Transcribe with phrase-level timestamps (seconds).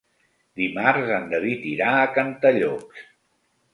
[0.61, 3.05] Dimarts en David irà a Cantallops.